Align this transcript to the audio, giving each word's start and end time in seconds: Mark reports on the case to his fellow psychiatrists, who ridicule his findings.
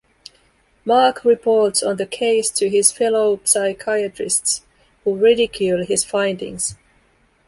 Mark 0.83 1.23
reports 1.23 1.83
on 1.83 1.97
the 1.97 2.07
case 2.07 2.49
to 2.49 2.67
his 2.67 2.91
fellow 2.91 3.39
psychiatrists, 3.43 4.63
who 5.03 5.15
ridicule 5.15 5.85
his 5.85 6.03
findings. 6.03 6.73